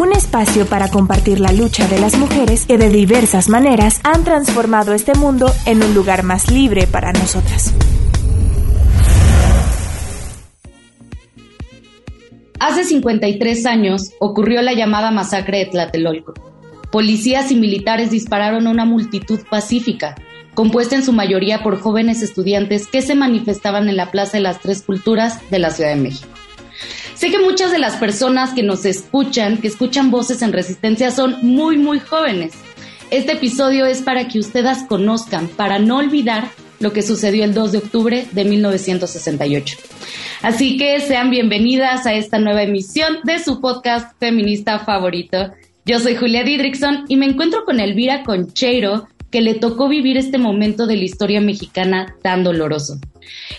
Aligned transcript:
Un 0.00 0.14
espacio 0.14 0.64
para 0.64 0.88
compartir 0.88 1.40
la 1.40 1.52
lucha 1.52 1.86
de 1.86 2.00
las 2.00 2.16
mujeres 2.16 2.64
que 2.64 2.78
de 2.78 2.88
diversas 2.88 3.50
maneras 3.50 4.00
han 4.02 4.24
transformado 4.24 4.94
este 4.94 5.12
mundo 5.12 5.52
en 5.66 5.82
un 5.82 5.92
lugar 5.92 6.22
más 6.22 6.50
libre 6.50 6.86
para 6.86 7.12
nosotras. 7.12 7.74
Hace 12.58 12.84
53 12.84 13.66
años 13.66 14.12
ocurrió 14.20 14.62
la 14.62 14.72
llamada 14.72 15.10
masacre 15.10 15.58
de 15.58 15.66
Tlatelolco. 15.66 16.32
Policías 16.90 17.52
y 17.52 17.56
militares 17.56 18.10
dispararon 18.10 18.66
a 18.68 18.70
una 18.70 18.86
multitud 18.86 19.40
pacífica, 19.50 20.14
compuesta 20.54 20.96
en 20.96 21.04
su 21.04 21.12
mayoría 21.12 21.62
por 21.62 21.78
jóvenes 21.78 22.22
estudiantes 22.22 22.86
que 22.86 23.02
se 23.02 23.14
manifestaban 23.14 23.86
en 23.90 23.98
la 23.98 24.10
Plaza 24.10 24.38
de 24.38 24.44
las 24.44 24.60
Tres 24.60 24.80
Culturas 24.80 25.40
de 25.50 25.58
la 25.58 25.68
Ciudad 25.68 25.90
de 25.90 26.00
México. 26.00 26.39
Sé 27.20 27.30
que 27.30 27.38
muchas 27.38 27.70
de 27.70 27.78
las 27.78 27.96
personas 27.96 28.54
que 28.54 28.62
nos 28.62 28.86
escuchan, 28.86 29.58
que 29.58 29.68
escuchan 29.68 30.10
voces 30.10 30.40
en 30.40 30.54
resistencia, 30.54 31.10
son 31.10 31.36
muy, 31.42 31.76
muy 31.76 32.00
jóvenes. 32.00 32.54
Este 33.10 33.32
episodio 33.32 33.84
es 33.84 34.00
para 34.00 34.26
que 34.26 34.38
ustedes 34.38 34.84
conozcan, 34.84 35.46
para 35.46 35.78
no 35.78 35.98
olvidar 35.98 36.48
lo 36.78 36.94
que 36.94 37.02
sucedió 37.02 37.44
el 37.44 37.52
2 37.52 37.72
de 37.72 37.78
octubre 37.78 38.26
de 38.32 38.44
1968. 38.46 39.76
Así 40.40 40.78
que 40.78 40.98
sean 41.00 41.28
bienvenidas 41.28 42.06
a 42.06 42.14
esta 42.14 42.38
nueva 42.38 42.62
emisión 42.62 43.18
de 43.24 43.38
su 43.38 43.60
podcast 43.60 44.18
feminista 44.18 44.78
favorito. 44.78 45.52
Yo 45.84 45.98
soy 45.98 46.16
Julia 46.16 46.42
Didrikson 46.42 47.04
y 47.08 47.16
me 47.16 47.26
encuentro 47.26 47.66
con 47.66 47.80
Elvira 47.80 48.22
Concheiro, 48.22 49.08
que 49.30 49.40
le 49.40 49.54
tocó 49.54 49.88
vivir 49.88 50.16
este 50.16 50.38
momento 50.38 50.86
de 50.86 50.96
la 50.96 51.04
historia 51.04 51.40
mexicana 51.40 52.14
tan 52.22 52.44
doloroso. 52.44 52.98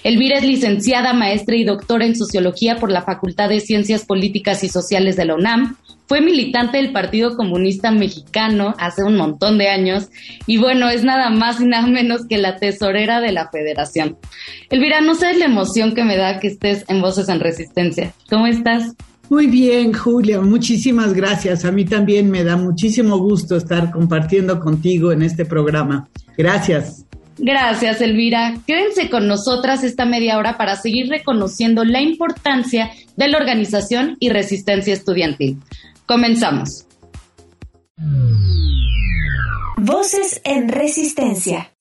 Elvira 0.04 0.38
es 0.38 0.44
licenciada, 0.44 1.14
maestra 1.14 1.56
y 1.56 1.64
doctora 1.64 2.06
en 2.06 2.16
sociología 2.16 2.78
por 2.78 2.92
la 2.92 3.04
Facultad 3.04 3.50
de 3.50 3.60
Ciencias 3.60 4.06
Políticas 4.06 4.64
y 4.64 4.70
Sociales 4.70 5.16
de 5.16 5.26
la 5.26 5.36
UNAM. 5.36 5.78
Fue 6.08 6.20
militante 6.20 6.78
del 6.78 6.92
Partido 6.92 7.38
Comunista 7.38 7.90
Mexicano 7.90 8.76
hace 8.80 9.02
un 9.02 9.16
montón 9.16 9.58
de 9.58 9.70
años 9.70 10.10
y 10.46 10.58
bueno, 10.58 10.90
es 10.90 11.06
nada 11.06 11.30
más 11.30 11.62
y 11.62 11.66
nada 11.66 11.88
menos 11.88 12.28
que 12.28 12.38
la 12.38 12.58
tesorera 12.58 13.22
de 13.22 13.32
la 13.32 13.50
federación. 13.50 14.18
Elvira, 14.70 15.00
no 15.00 15.16
sabes 15.16 15.38
la 15.38 15.46
emoción 15.46 15.96
que 15.96 16.04
me 16.04 16.18
da 16.18 16.42
que 16.42 16.48
estés 16.48 16.84
en 16.90 17.02
Voces 17.02 17.30
en 17.30 17.40
Resistencia. 17.40 18.14
¿Cómo 18.30 18.48
estás? 18.48 18.94
Muy 19.32 19.48
bien, 19.48 19.94
Julia, 19.94 20.42
muchísimas 20.42 21.14
gracias. 21.14 21.64
A 21.64 21.72
mí 21.72 21.86
también 21.86 22.30
me 22.30 22.44
da 22.44 22.58
muchísimo 22.58 23.18
gusto 23.18 23.56
estar 23.56 23.90
compartiendo 23.90 24.60
contigo 24.60 25.14
en 25.14 25.22
este 25.22 25.46
programa. 25.46 26.10
Gracias. 26.38 27.06
Gracias, 27.38 28.02
Elvira. 28.02 28.56
Quédense 28.68 29.10
con 29.10 29.30
nosotras 29.30 29.86
esta 29.86 30.04
media 30.04 30.38
hora 30.38 30.58
para 30.58 30.76
seguir 30.76 31.08
reconociendo 31.08 31.86
la 31.86 32.02
importancia 32.02 32.92
de 33.16 33.30
la 33.30 33.38
organización 33.38 34.18
y 34.20 34.28
resistencia 34.28 34.94
estudiantil. 34.94 35.60
Comenzamos. 36.06 36.86
Voces 39.78 40.42
en 40.44 40.68
Resistencia. 40.68 41.72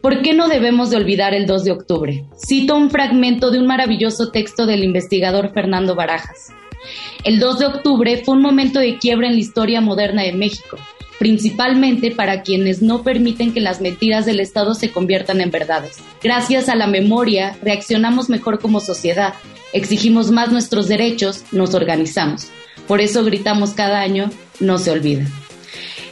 ¿Por 0.00 0.22
qué 0.22 0.32
no 0.32 0.48
debemos 0.48 0.88
de 0.88 0.96
olvidar 0.96 1.34
el 1.34 1.46
2 1.46 1.64
de 1.64 1.72
octubre? 1.72 2.24
Cito 2.38 2.74
un 2.74 2.90
fragmento 2.90 3.50
de 3.50 3.58
un 3.58 3.66
maravilloso 3.66 4.30
texto 4.30 4.64
del 4.64 4.82
investigador 4.82 5.52
Fernando 5.52 5.94
Barajas. 5.94 6.52
El 7.22 7.38
2 7.38 7.58
de 7.58 7.66
octubre 7.66 8.22
fue 8.24 8.34
un 8.34 8.40
momento 8.40 8.80
de 8.80 8.96
quiebra 8.96 9.26
en 9.26 9.34
la 9.34 9.40
historia 9.40 9.82
moderna 9.82 10.22
de 10.22 10.32
México, 10.32 10.78
principalmente 11.18 12.10
para 12.12 12.40
quienes 12.40 12.80
no 12.80 13.02
permiten 13.02 13.52
que 13.52 13.60
las 13.60 13.82
mentiras 13.82 14.24
del 14.24 14.40
Estado 14.40 14.74
se 14.74 14.90
conviertan 14.90 15.42
en 15.42 15.50
verdades. 15.50 15.98
Gracias 16.22 16.70
a 16.70 16.76
la 16.76 16.86
memoria, 16.86 17.58
reaccionamos 17.60 18.30
mejor 18.30 18.58
como 18.58 18.80
sociedad, 18.80 19.34
exigimos 19.74 20.30
más 20.30 20.50
nuestros 20.50 20.88
derechos, 20.88 21.44
nos 21.52 21.74
organizamos. 21.74 22.46
Por 22.88 23.02
eso 23.02 23.22
gritamos 23.22 23.72
cada 23.72 24.00
año, 24.00 24.30
no 24.60 24.78
se 24.78 24.92
olvida. 24.92 25.26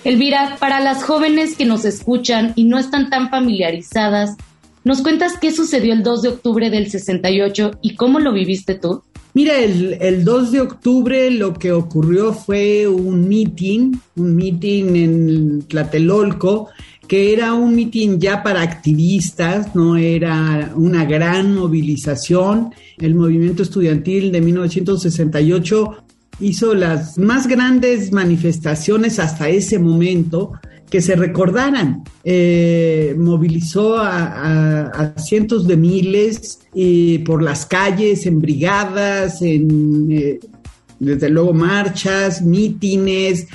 Elvira, 0.04 0.56
para 0.60 0.80
las 0.80 1.02
jóvenes 1.02 1.56
que 1.56 1.64
nos 1.64 1.84
escuchan 1.84 2.52
y 2.56 2.64
no 2.64 2.78
están 2.78 3.10
tan 3.10 3.30
familiarizadas, 3.30 4.36
¿nos 4.84 5.02
cuentas 5.02 5.34
qué 5.40 5.52
sucedió 5.52 5.92
el 5.92 6.02
2 6.02 6.22
de 6.22 6.28
octubre 6.28 6.70
del 6.70 6.90
68 6.90 7.72
y 7.82 7.94
cómo 7.94 8.20
lo 8.20 8.32
viviste 8.32 8.74
tú? 8.74 9.02
Mira, 9.34 9.58
el, 9.58 10.24
2 10.24 10.52
de 10.52 10.60
octubre 10.60 11.30
lo 11.30 11.54
que 11.54 11.72
ocurrió 11.72 12.32
fue 12.32 12.88
un 12.88 13.28
meeting, 13.28 13.92
un 14.16 14.34
meeting 14.34 14.96
en 14.96 15.62
Tlatelolco, 15.62 16.70
que 17.06 17.32
era 17.32 17.54
un 17.54 17.74
meeting 17.74 18.18
ya 18.18 18.42
para 18.42 18.62
activistas, 18.62 19.74
no 19.74 19.96
era 19.96 20.72
una 20.74 21.04
gran 21.04 21.54
movilización. 21.54 22.72
El 22.98 23.14
movimiento 23.14 23.62
estudiantil 23.62 24.32
de 24.32 24.40
1968 24.40 26.04
hizo 26.40 26.74
las 26.74 27.18
más 27.18 27.46
grandes 27.46 28.12
manifestaciones 28.12 29.18
hasta 29.18 29.48
ese 29.48 29.78
momento 29.78 30.52
que 30.90 31.00
se 31.00 31.16
recordaran. 31.16 32.02
Eh, 32.24 33.14
movilizó 33.18 33.96
a, 33.98 35.14
cientos 35.16 35.66
de 35.66 35.76
miles 35.76 36.60
por 37.24 37.42
las 37.42 37.66
calles, 37.66 38.26
en 38.26 38.40
brigadas, 38.40 39.42
en 39.42 40.08
eh, 40.10 40.40
desde 40.98 41.28
luego 41.28 41.52
marchas, 41.52 42.42
mítines. 42.42 43.46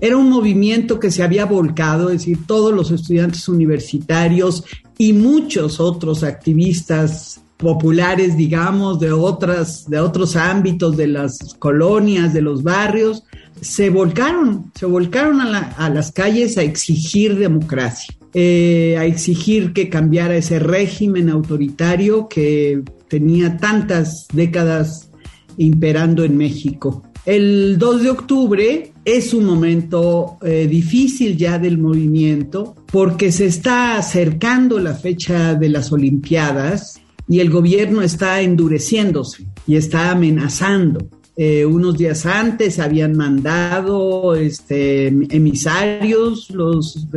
Era 0.00 0.16
un 0.16 0.28
movimiento 0.28 0.98
que 0.98 1.10
se 1.10 1.22
había 1.22 1.46
volcado, 1.46 2.10
es 2.10 2.18
decir, 2.18 2.38
todos 2.46 2.72
los 2.74 2.90
estudiantes 2.90 3.48
universitarios 3.48 4.64
y 4.98 5.12
muchos 5.12 5.80
otros 5.80 6.22
activistas 6.22 7.40
populares, 7.64 8.36
digamos, 8.36 9.00
de 9.00 9.10
otras, 9.10 9.88
de 9.88 9.98
otros 9.98 10.36
ámbitos, 10.36 10.96
de 10.96 11.08
las 11.08 11.38
colonias, 11.58 12.32
de 12.32 12.42
los 12.42 12.62
barrios, 12.62 13.24
se 13.60 13.88
volcaron, 13.88 14.70
se 14.74 14.84
volcaron 14.86 15.40
a, 15.40 15.88
las 15.88 16.12
calles 16.12 16.58
a 16.58 16.62
exigir 16.62 17.38
democracia, 17.38 18.14
eh, 18.34 18.96
a 18.98 19.06
exigir 19.06 19.72
que 19.72 19.88
cambiara 19.88 20.36
ese 20.36 20.58
régimen 20.58 21.30
autoritario 21.30 22.28
que 22.28 22.82
tenía 23.08 23.56
tantas 23.56 24.28
décadas 24.32 25.10
imperando 25.56 26.22
en 26.24 26.36
México. 26.36 27.02
El 27.24 27.78
2 27.78 28.02
de 28.02 28.10
octubre 28.10 28.92
es 29.02 29.32
un 29.32 29.46
momento 29.46 30.36
eh, 30.42 30.66
difícil 30.68 31.38
ya 31.38 31.58
del 31.58 31.78
movimiento 31.78 32.74
porque 32.92 33.32
se 33.32 33.46
está 33.46 33.96
acercando 33.96 34.78
la 34.78 34.94
fecha 34.94 35.54
de 35.54 35.70
las 35.70 35.90
Olimpiadas 35.90 37.00
y 37.28 37.40
el 37.40 37.50
gobierno 37.50 38.02
está 38.02 38.40
endureciéndose 38.40 39.46
y 39.66 39.76
está 39.76 40.10
amenazando. 40.10 41.08
Eh, 41.36 41.66
unos 41.66 41.98
días 41.98 42.26
antes 42.26 42.78
habían 42.78 43.16
mandado 43.16 44.36
este, 44.36 45.08
emisarios 45.08 46.48
los 46.50 47.08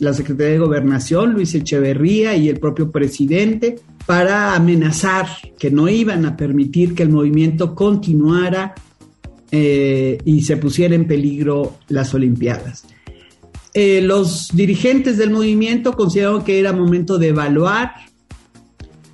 la 0.00 0.14
Secretaría 0.14 0.52
de 0.52 0.58
Gobernación, 0.58 1.34
Luis 1.34 1.54
Echeverría 1.54 2.34
y 2.34 2.48
el 2.48 2.58
propio 2.58 2.90
presidente, 2.90 3.78
para 4.06 4.54
amenazar 4.54 5.26
que 5.58 5.70
no 5.70 5.88
iban 5.88 6.24
a 6.24 6.36
permitir 6.36 6.94
que 6.94 7.02
el 7.02 7.10
movimiento 7.10 7.74
continuara 7.74 8.74
eh, 9.50 10.16
y 10.24 10.42
se 10.42 10.56
pusiera 10.56 10.94
en 10.94 11.06
peligro 11.06 11.76
las 11.88 12.14
Olimpiadas. 12.14 12.84
Eh, 13.74 14.00
los 14.00 14.48
dirigentes 14.54 15.18
del 15.18 15.30
movimiento 15.30 15.92
consideraron 15.92 16.42
que 16.42 16.58
era 16.58 16.72
momento 16.72 17.18
de 17.18 17.28
evaluar 17.28 17.92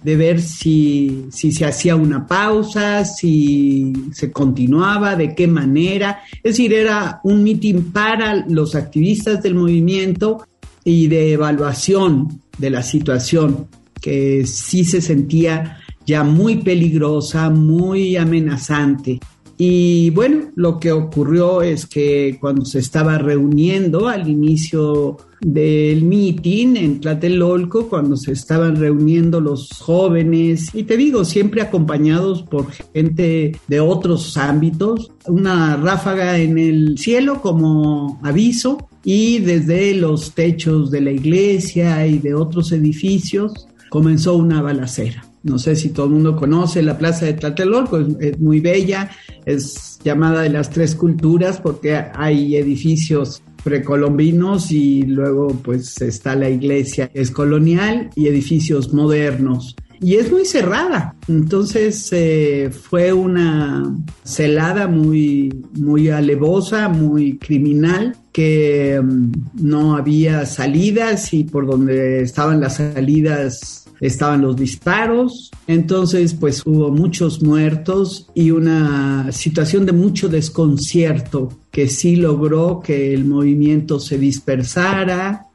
de 0.02 0.16
ver 0.16 0.40
si, 0.40 1.26
se 1.31 1.64
hacía 1.64 1.96
una 1.96 2.26
pausa, 2.26 3.04
si 3.04 3.93
se 4.12 4.32
continuaba, 4.32 5.16
de 5.16 5.34
qué 5.34 5.46
manera. 5.46 6.20
Es 6.43 6.56
decir, 6.56 6.72
era 6.72 7.20
un 7.25 7.43
mitin 7.43 7.93
para 7.93 8.44
los 8.49 8.75
activistas 8.75 9.43
del 9.43 9.54
movimiento 9.54 10.46
y 10.84 11.06
de 11.06 11.32
evaluación 11.32 12.40
de 12.58 12.70
la 12.70 12.82
situación, 12.82 13.69
que 14.00 14.46
sí 14.46 14.84
se 14.84 15.00
sentía 15.00 15.78
ya 16.04 16.25
muy 16.25 16.56
peligrosa, 16.56 17.50
muy 17.50 18.16
amenazante. 18.16 19.20
Y 19.56 20.10
bueno, 20.10 20.50
lo 20.56 20.81
que 20.81 20.90
ocurrió 20.90 21.62
es 21.62 21.87
que 21.87 22.38
cuando 22.40 22.64
se 22.64 22.81
estaba 22.81 23.19
reuniendo 23.19 24.08
al 24.08 24.28
inicio 24.28 25.19
del 25.44 26.05
meeting 26.05 26.77
en 26.77 27.00
Tlatelolco, 27.00 27.89
cuando 27.89 28.17
se 28.17 28.33
estaban 28.33 28.77
reuniendo 28.77 29.41
los 29.41 29.69
jóvenes, 29.81 30.71
y 30.73 30.85
te 30.85 30.97
digo, 30.97 31.25
siempre 31.25 31.62
acompañados 31.62 32.43
por 32.43 32.71
gente 32.71 33.53
de 33.67 33.81
otros 33.81 34.37
ámbitos, 34.37 35.11
una 35.27 35.77
ráfaga 35.77 36.39
en 36.39 36.59
el 36.59 36.99
cielo 36.99 37.41
como 37.41 38.21
aviso. 38.23 38.89
Y 39.05 39.41
desde 39.41 39.94
los 39.94 40.33
techos 40.33 40.93
de 40.93 41.00
la 41.00 41.11
iglesia 41.11 42.06
y 42.06 42.19
de 42.19 42.35
otros 42.35 42.71
edificios 42.71 43.67
comenzó 43.91 44.37
una 44.37 44.62
balacera. 44.62 45.25
No 45.43 45.59
sé 45.59 45.75
si 45.75 45.88
todo 45.88 46.06
el 46.06 46.12
mundo 46.12 46.37
conoce 46.37 46.83
la 46.83 46.97
plaza 46.97 47.27
de 47.27 47.35
Tlatelolco, 47.35 47.99
es, 47.99 48.38
muy 48.38 48.61
bella, 48.61 49.11
es 49.45 49.99
llamada 50.05 50.43
de 50.43 50.50
las 50.50 50.71
tres 50.71 50.95
culturas 50.95 51.61
porque 51.61 51.97
hay 52.15 52.56
edificios 52.56 53.43
precolombinos 53.62 54.70
y 54.73 55.03
luego 55.03 55.49
pues 55.62 56.00
está 56.00 56.35
la 56.35 56.50
iglesia, 56.50 57.11
es 57.14 57.31
colonial 57.31 58.11
y 58.17 58.26
edificios 58.26 58.93
modernos. 58.93 59.76
Y 60.00 60.17
es 60.17 60.32
muy 60.32 60.44
cerrada, 60.44 61.14
entonces 61.29 62.09
eh, 62.11 62.70
fue 62.73 63.12
una 63.12 63.94
celada 64.25 64.88
muy, 64.88 65.64
muy 65.75 66.09
alevosa, 66.09 66.88
muy 66.88 67.38
criminal, 67.38 68.17
que 68.32 69.00
mm, 69.00 69.32
no 69.62 69.97
había 69.97 70.44
salidas 70.44 71.32
y 71.32 71.44
por 71.44 71.69
donde 71.69 72.23
estaban 72.23 72.61
las 72.61 72.79
salidas 72.79 73.81
estaban 74.02 74.43
los 74.43 74.56
disparos, 74.56 75.50
entonces 75.69 76.34
pues 76.34 76.62
hubo 76.66 76.90
muchos 76.90 77.40
muertos 77.43 78.26
y 78.34 78.50
una 78.50 79.31
situación 79.31 79.87
de 79.87 79.93
mucho 79.93 80.28
desconcierto 80.28 81.49
que 81.70 81.88
sí 81.88 82.16
logró 82.16 82.81
que 82.84 83.14
el 83.14 83.25
movimiento 83.25 84.00
se 84.00 84.19
dispersara 84.19 85.46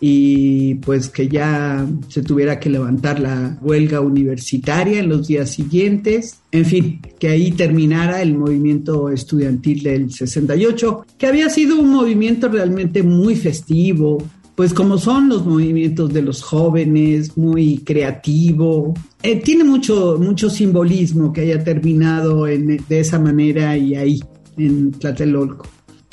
y 0.00 0.74
pues 0.76 1.08
que 1.08 1.28
ya 1.28 1.86
se 2.08 2.22
tuviera 2.22 2.60
que 2.60 2.68
levantar 2.68 3.18
la 3.18 3.58
huelga 3.62 4.00
universitaria 4.00 5.00
en 5.00 5.08
los 5.08 5.26
días 5.26 5.50
siguientes. 5.50 6.40
En 6.52 6.66
fin, 6.66 7.00
que 7.18 7.28
ahí 7.28 7.52
terminara 7.52 8.20
el 8.20 8.36
movimiento 8.36 9.08
estudiantil 9.10 9.82
del 9.82 10.12
68, 10.12 11.06
que 11.18 11.26
había 11.26 11.48
sido 11.48 11.78
un 11.78 11.90
movimiento 11.90 12.48
realmente 12.48 13.02
muy 13.02 13.36
festivo, 13.36 14.22
pues 14.56 14.72
como 14.72 14.96
son 14.96 15.28
los 15.28 15.44
movimientos 15.44 16.12
de 16.12 16.22
los 16.22 16.42
jóvenes, 16.42 17.36
muy 17.36 17.78
creativo. 17.78 18.94
Eh, 19.22 19.36
tiene 19.40 19.64
mucho, 19.64 20.18
mucho 20.18 20.48
simbolismo 20.48 21.32
que 21.32 21.42
haya 21.42 21.62
terminado 21.62 22.44
de 22.44 22.80
esa 22.88 23.18
manera 23.18 23.76
y 23.76 23.94
ahí, 23.94 24.20
en 24.56 24.92
Tlatelolco. 24.92 25.66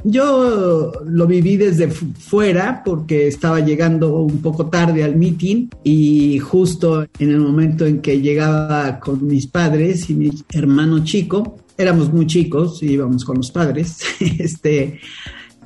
Yo 0.04 0.92
lo 1.06 1.26
viví 1.26 1.56
desde 1.56 1.88
fuera 1.88 2.82
porque 2.84 3.28
estaba 3.28 3.62
llegando 3.62 4.18
un 4.18 4.42
poco 4.42 4.66
tarde 4.66 5.02
al 5.06 5.16
meeting 5.16 5.70
y 5.86 6.40
justo 6.40 7.04
en 7.20 7.32
el 7.32 7.40
momento 7.40 7.86
en 7.86 8.02
que 8.02 8.20
llegaba 8.20 9.00
con 9.00 9.26
mis 9.26 9.48
padres 9.48 10.10
y 10.10 10.16
mi 10.16 10.32
hermano 10.52 11.06
chico, 11.06 11.56
éramos 11.78 12.12
muy 12.12 12.28
chicos, 12.28 12.84
íbamos 12.84 13.24
con 13.24 13.38
los 13.38 13.50
padres, 13.52 14.00
este, 14.20 15.00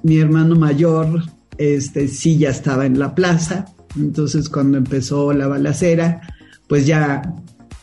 mi 0.03 0.19
hermano 0.19 0.55
mayor 0.55 1.23
este, 1.57 2.07
sí 2.07 2.37
ya 2.37 2.49
estaba 2.49 2.85
en 2.85 2.99
la 2.99 3.15
plaza. 3.15 3.65
Entonces 3.95 4.49
cuando 4.49 4.77
empezó 4.77 5.33
la 5.33 5.47
balacera, 5.47 6.21
pues 6.67 6.85
ya 6.85 7.21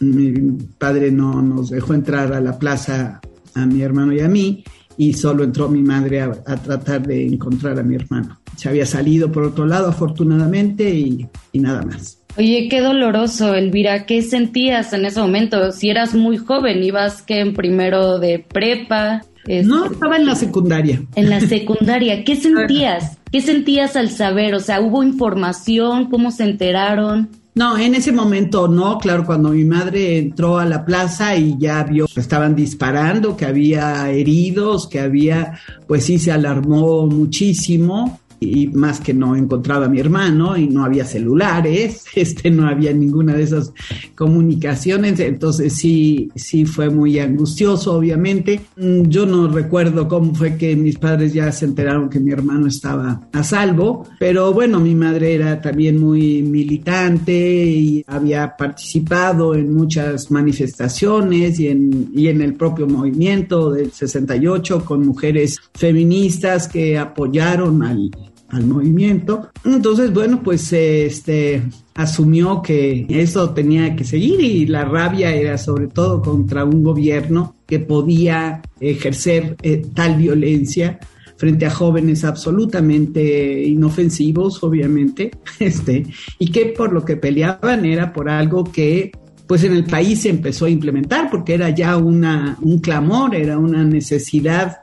mi 0.00 0.52
padre 0.78 1.10
no 1.10 1.40
nos 1.42 1.70
dejó 1.70 1.94
entrar 1.94 2.32
a 2.32 2.40
la 2.40 2.58
plaza 2.58 3.20
a 3.54 3.66
mi 3.66 3.82
hermano 3.82 4.12
y 4.12 4.20
a 4.20 4.28
mí 4.28 4.64
y 4.96 5.12
solo 5.14 5.44
entró 5.44 5.68
mi 5.68 5.82
madre 5.82 6.22
a, 6.22 6.32
tratar 6.32 7.06
de 7.06 7.26
encontrar 7.26 7.78
a 7.78 7.82
mi 7.82 7.96
hermano. 7.96 8.40
Se 8.56 8.68
había 8.68 8.86
salido 8.86 9.30
por 9.32 9.44
otro 9.44 9.66
lado 9.66 9.88
afortunadamente 9.88 10.88
y, 10.88 11.26
y 11.52 11.58
nada 11.58 11.82
más. 11.82 12.23
Oye, 12.36 12.68
qué 12.68 12.80
doloroso, 12.80 13.54
Elvira. 13.54 14.06
¿Qué 14.06 14.22
sentías 14.22 14.92
en 14.92 15.04
ese 15.04 15.20
momento? 15.20 15.70
Si 15.70 15.88
eras 15.88 16.14
muy 16.14 16.36
joven, 16.36 16.82
ibas 16.82 17.22
que 17.22 17.40
en 17.40 17.54
primero 17.54 18.18
de 18.18 18.40
prepa, 18.40 19.22
no, 19.46 19.86
estaba 19.86 20.16
en 20.16 20.26
la 20.26 20.34
secundaria. 20.34 21.02
En 21.14 21.30
la 21.30 21.40
secundaria. 21.40 22.24
¿Qué 22.24 22.36
sentías? 22.40 23.18
¿Qué 23.30 23.40
sentías 23.40 23.96
al 23.96 24.10
saber? 24.10 24.54
O 24.54 24.60
sea, 24.60 24.80
¿hubo 24.80 25.02
información? 25.02 26.10
¿Cómo 26.10 26.30
se 26.30 26.44
enteraron? 26.44 27.28
No, 27.54 27.78
en 27.78 27.94
ese 27.94 28.10
momento 28.10 28.66
no, 28.66 28.98
claro, 28.98 29.24
cuando 29.24 29.50
mi 29.50 29.62
madre 29.62 30.18
entró 30.18 30.58
a 30.58 30.64
la 30.64 30.84
plaza 30.84 31.36
y 31.36 31.54
ya 31.56 31.84
vio 31.84 32.06
que 32.12 32.18
estaban 32.18 32.56
disparando, 32.56 33.36
que 33.36 33.44
había 33.44 34.10
heridos, 34.10 34.88
que 34.88 34.98
había, 34.98 35.60
pues 35.86 36.04
sí 36.04 36.18
se 36.18 36.32
alarmó 36.32 37.06
muchísimo 37.06 38.18
y 38.44 38.66
más 38.68 39.00
que 39.00 39.14
no 39.14 39.36
encontraba 39.36 39.86
a 39.86 39.88
mi 39.88 40.00
hermano 40.00 40.56
y 40.56 40.68
no 40.68 40.84
había 40.84 41.04
celulares, 41.04 42.04
este 42.14 42.50
no 42.50 42.66
había 42.66 42.92
ninguna 42.92 43.34
de 43.34 43.42
esas 43.42 43.72
comunicaciones, 44.14 45.18
entonces 45.20 45.74
sí, 45.74 46.30
sí 46.34 46.64
fue 46.64 46.90
muy 46.90 47.18
angustioso, 47.18 47.94
obviamente. 47.94 48.60
Mm, 48.76 49.02
yo 49.08 49.26
no 49.26 49.48
recuerdo 49.48 50.08
cómo 50.08 50.34
fue 50.34 50.56
que 50.56 50.76
mis 50.76 50.98
padres 50.98 51.32
ya 51.32 51.50
se 51.52 51.64
enteraron 51.64 52.08
que 52.08 52.20
mi 52.20 52.32
hermano 52.32 52.66
estaba 52.66 53.28
a 53.32 53.42
salvo, 53.42 54.06
pero 54.18 54.52
bueno, 54.52 54.80
mi 54.80 54.94
madre 54.94 55.34
era 55.34 55.60
también 55.60 56.00
muy 56.00 56.42
militante 56.42 57.32
y 57.32 58.04
había 58.06 58.56
participado 58.56 59.54
en 59.54 59.74
muchas 59.74 60.30
manifestaciones 60.30 61.58
y 61.60 61.68
en, 61.68 62.10
y 62.14 62.28
en 62.28 62.40
el 62.42 62.54
propio 62.54 62.86
movimiento 62.86 63.70
del 63.70 63.92
68 63.92 64.84
con 64.84 65.06
mujeres 65.06 65.60
feministas 65.74 66.68
que 66.68 66.98
apoyaron 66.98 67.82
al 67.82 68.10
al 68.54 68.66
movimiento. 68.66 69.50
Entonces, 69.64 70.12
bueno, 70.12 70.42
pues 70.42 70.72
este 70.72 71.62
asumió 71.94 72.62
que 72.62 73.06
eso 73.08 73.50
tenía 73.50 73.94
que 73.94 74.04
seguir 74.04 74.40
y 74.40 74.66
la 74.66 74.84
rabia 74.84 75.34
era 75.34 75.58
sobre 75.58 75.88
todo 75.88 76.22
contra 76.22 76.64
un 76.64 76.82
gobierno 76.82 77.56
que 77.66 77.78
podía 77.78 78.62
ejercer 78.80 79.56
eh, 79.62 79.82
tal 79.94 80.16
violencia 80.16 80.98
frente 81.36 81.66
a 81.66 81.70
jóvenes 81.70 82.24
absolutamente 82.24 83.64
inofensivos, 83.64 84.62
obviamente, 84.62 85.32
este, 85.58 86.06
y 86.38 86.50
que 86.50 86.66
por 86.66 86.92
lo 86.92 87.04
que 87.04 87.16
peleaban 87.16 87.84
era 87.84 88.12
por 88.12 88.28
algo 88.28 88.64
que 88.64 89.12
pues 89.46 89.62
en 89.64 89.74
el 89.74 89.84
país 89.84 90.22
se 90.22 90.30
empezó 90.30 90.64
a 90.64 90.70
implementar 90.70 91.28
porque 91.30 91.54
era 91.54 91.68
ya 91.68 91.98
una, 91.98 92.56
un 92.62 92.78
clamor, 92.78 93.34
era 93.34 93.58
una 93.58 93.84
necesidad 93.84 94.78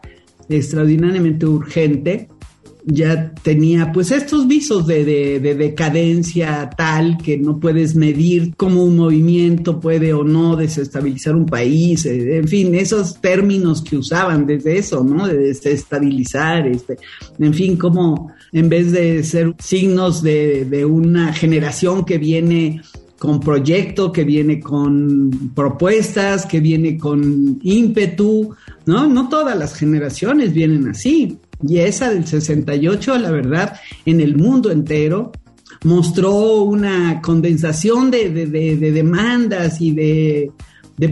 extraordinariamente 0.50 1.48
urgente 1.48 2.28
ya 2.86 3.34
tenía 3.44 3.92
pues 3.92 4.12
estos 4.12 4.48
visos 4.48 4.88
de, 4.88 5.40
decadencia 5.40 6.70
tal 6.76 7.18
que 7.18 7.38
no 7.38 7.60
puedes 7.60 7.96
medir 7.96 8.56
cómo 8.56 8.84
un 8.84 8.98
movimiento 8.98 9.80
puede 9.80 10.14
o 10.14 10.24
no 10.24 10.56
desestabilizar 10.56 11.36
un 11.36 11.46
país, 11.46 12.06
eh, 12.06 12.38
en 12.38 12.48
fin, 12.48 12.76
esos 12.76 13.20
términos 13.22 13.82
que 13.82 13.98
usaban 13.98 14.46
desde 14.46 14.78
eso, 14.78 15.04
¿no? 15.04 15.28
De 15.28 15.38
desestabilizar, 15.38 16.68
este, 16.68 16.98
en 17.40 17.54
fin, 17.54 17.78
como 17.78 18.32
en 18.52 18.70
vez 18.70 18.92
de 18.92 19.24
ser 19.24 19.54
signos 19.60 20.24
de, 20.24 20.66
de 20.66 20.86
una 20.86 21.34
generación 21.34 22.06
que 22.06 22.18
viene 22.18 22.82
con 23.22 23.40
proyecto, 23.40 24.12
que 24.12 24.24
viene 24.24 24.60
con 24.60 25.52
propuestas, 25.54 26.48
que 26.48 26.60
viene 26.60 26.98
con 26.98 27.60
ímpetu, 27.62 28.56
¿no? 28.88 29.08
No 29.08 29.30
todas 29.30 29.56
las 29.56 29.76
generaciones 29.76 30.54
vienen 30.54 30.88
así. 30.88 31.38
Y 31.68 31.80
esa 31.80 32.10
del 32.10 32.26
68, 32.26 33.18
la 33.18 33.32
verdad, 33.32 33.80
en 34.06 34.22
el 34.22 34.36
mundo 34.36 34.72
entero, 34.72 35.32
mostró 35.84 36.62
una 36.64 37.22
condensación 37.22 38.12
de, 38.12 38.30
demandas 38.30 39.82
y 39.82 39.92
de, 39.92 40.52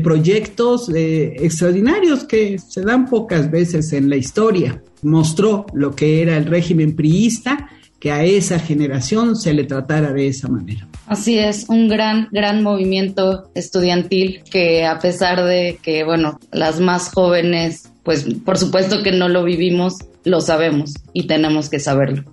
proyectos 0.04 0.88
eh, 0.94 1.34
extraordinarios 1.40 2.24
que 2.24 2.60
se 2.60 2.82
dan 2.82 3.08
pocas 3.08 3.50
veces 3.50 3.92
en 3.94 4.10
la 4.10 4.18
historia. 4.18 4.84
Mostró 5.02 5.66
lo 5.74 5.96
que 5.96 6.22
era 6.22 6.38
el 6.38 6.46
régimen 6.46 6.96
priista, 6.96 7.70
que 8.00 8.12
a 8.12 8.24
esa 8.24 8.60
generación 8.60 9.36
se 9.36 9.54
le 9.54 9.66
tratara 9.66 10.14
de 10.14 10.28
esa 10.28 10.48
manera. 10.48 10.88
Así 11.08 11.38
es, 11.38 11.68
un 11.70 11.90
gran, 11.90 12.28
gran 12.32 12.64
movimiento 12.64 13.50
estudiantil 13.56 14.42
que 14.50 14.86
a 14.86 15.00
pesar 15.00 15.44
de 15.44 15.80
que, 15.82 16.04
bueno, 16.04 16.40
las 16.52 16.80
más 16.80 17.12
jóvenes, 17.12 17.90
pues 18.04 18.26
por 18.46 18.58
supuesto 18.58 19.04
que 19.04 19.12
no 19.12 19.28
lo 19.28 19.44
vivimos, 19.44 19.96
lo 20.24 20.42
sabemos 20.42 20.94
y 21.14 21.28
tenemos 21.28 21.70
que 21.70 21.80
saberlo. 21.80 22.24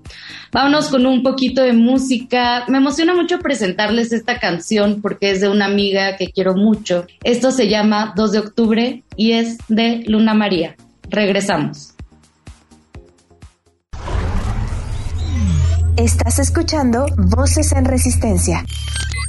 Vámonos 0.52 0.88
con 0.88 1.06
un 1.06 1.22
poquito 1.22 1.62
de 1.62 1.72
música. 1.72 2.64
Me 2.68 2.78
emociona 2.78 3.14
mucho 3.14 3.38
presentarles 3.38 4.12
esta 4.12 4.38
canción 4.38 5.00
porque 5.02 5.30
es 5.30 5.40
de 5.40 5.48
una 5.48 5.66
amiga 5.66 6.16
que 6.16 6.30
quiero 6.30 6.54
mucho. 6.54 7.06
Esto 7.24 7.50
se 7.50 7.68
llama 7.68 8.12
2 8.16 8.32
de 8.32 8.38
octubre 8.38 9.02
y 9.16 9.32
es 9.32 9.58
de 9.68 10.02
Luna 10.06 10.34
María. 10.34 10.76
Regresamos. 11.08 11.94
Estás 15.96 16.38
escuchando 16.38 17.06
Voces 17.16 17.72
en 17.72 17.86
Resistencia. 17.86 18.64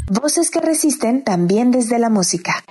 Voces 0.10 0.50
que 0.52 0.60
resisten 0.60 1.24
también 1.24 1.72
desde 1.72 1.98
la 1.98 2.10
música. 2.10 2.64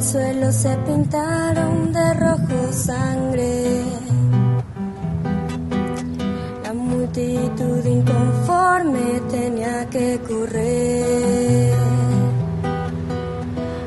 El 0.00 0.06
suelo 0.06 0.50
se 0.50 0.74
pintaron 0.86 1.92
de 1.92 2.14
rojo 2.14 2.72
sangre. 2.72 3.82
La 6.64 6.72
multitud 6.72 7.84
inconforme 7.84 8.98
me 8.98 9.20
tenía 9.30 9.86
que 9.90 10.18
correr. 10.26 11.74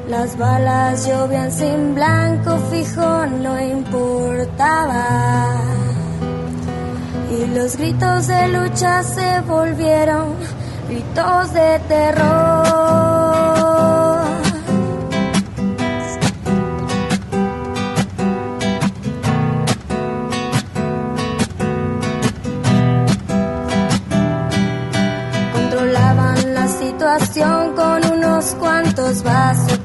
Las 0.07 0.37
balas 0.37 1.07
llovían 1.07 1.51
sin 1.51 1.95
blanco 1.95 2.59
fijo, 2.69 3.25
no 3.25 3.59
importaba. 3.59 5.05
Y 7.31 7.55
los 7.55 7.75
gritos 7.75 8.27
de 8.27 8.49
lucha 8.49 9.01
se 9.01 9.41
volvieron 9.41 10.35
gritos 10.87 11.53
de 11.53 11.79
terror. 11.87 13.72
Con 27.75 28.03
unos 28.11 28.55
cuantos 28.55 29.21
vasos 29.21 29.79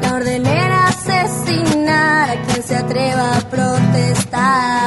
La 0.00 0.14
orden 0.14 0.46
era 0.46 0.86
asesinar 0.86 2.30
a 2.30 2.40
quien 2.42 2.62
se 2.62 2.76
atreva 2.76 3.36
a 3.36 3.40
protestar. 3.40 4.86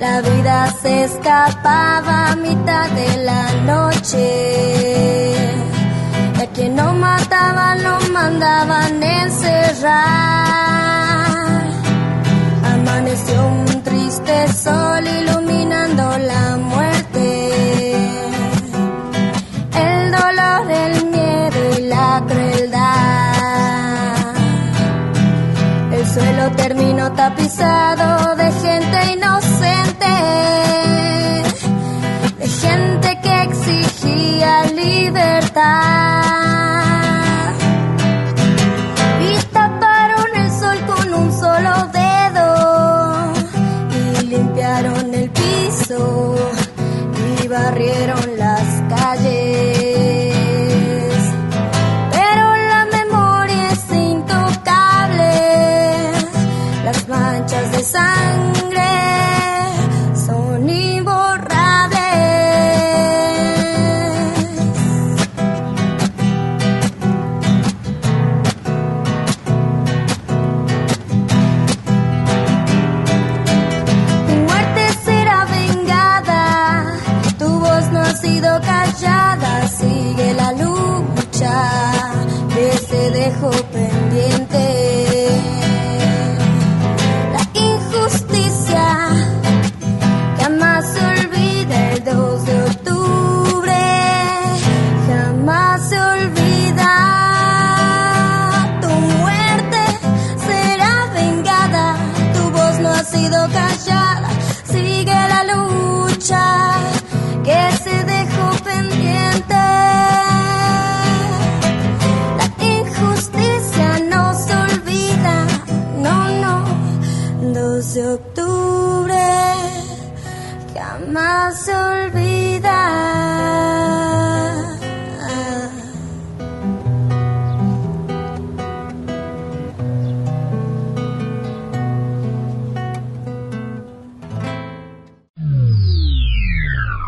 La 0.00 0.20
vida 0.22 0.74
se 0.82 1.04
escapaba 1.04 2.32
a 2.32 2.36
mitad 2.36 2.90
de 2.90 3.16
la 3.22 3.52
noche. 3.64 5.36
Y 6.36 6.42
a 6.42 6.46
quien 6.52 6.74
no 6.74 6.94
mataban 6.94 7.80
lo 7.84 8.00
mandaban 8.12 9.00
encerrar. 9.04 9.94
Amaneció 12.74 13.46
un 13.46 13.82
triste 13.84 14.48
sol 14.52 15.06
iluminando 15.06 16.18
la 16.18 16.45
tapizado 27.28 28.36
de 28.36 28.52
gente 28.52 28.98
inocente, 29.14 30.14
de 32.38 32.48
gente 32.62 33.08
que 33.20 33.42
exigía 33.48 34.64
libertad. 34.66 35.64
Y 39.28 39.32
taparon 39.52 40.30
el 40.36 40.50
sol 40.52 40.78
con 40.86 41.14
un 41.14 41.32
solo 41.32 41.74
dedo 42.00 42.48
y 43.98 44.26
limpiaron 44.26 45.12
el 45.12 45.28
piso 45.30 46.35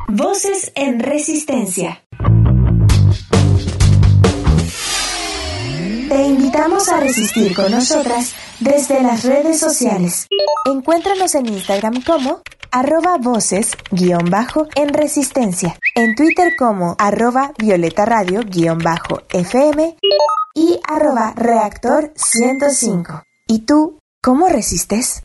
Voces 0.08 0.72
en 0.74 1.00
Resistencia. 1.00 2.02
Te 6.08 6.26
invitamos 6.26 6.88
a 6.88 7.00
resistir 7.00 7.54
con 7.54 7.70
nosotras 7.70 8.32
desde 8.60 9.02
las 9.02 9.24
redes 9.24 9.60
sociales. 9.60 10.28
Encuéntranos 10.64 11.34
en 11.34 11.46
Instagram 11.48 12.02
como 12.02 12.40
arroba 12.70 13.16
voces 13.18 13.72
guion 13.90 14.30
bajo 14.30 14.66
en 14.74 14.92
resistencia, 14.92 15.78
en 15.94 16.14
Twitter 16.14 16.52
como 16.58 16.96
arroba 16.98 17.52
violeta 17.58 18.04
radio 18.04 18.42
guion 18.44 18.78
bajo 18.78 19.22
fm 19.30 19.96
y 20.54 20.78
arroba 20.86 21.34
reactor 21.36 22.12
105. 22.14 23.22
¿Y 23.46 23.60
tú 23.60 23.98
cómo 24.22 24.48
resistes? 24.48 25.22